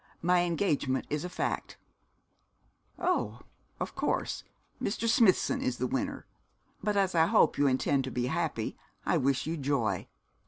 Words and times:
My 0.23 0.41
engagement 0.45 1.05
is 1.11 1.23
a 1.23 1.29
fact.' 1.29 1.77
'Oh, 2.97 3.41
of 3.79 3.93
course, 3.93 4.43
Mr. 4.81 5.07
Smithson 5.07 5.61
is 5.61 5.77
the 5.77 5.85
winner. 5.85 6.25
But 6.81 6.97
as 6.97 7.13
I 7.13 7.27
hope 7.27 7.55
you 7.59 7.67
intend 7.67 8.05
to 8.05 8.09
be 8.11 8.25
happy, 8.25 8.75
I 9.05 9.17
wish 9.17 9.45
you 9.45 9.57
joy. 9.57 10.07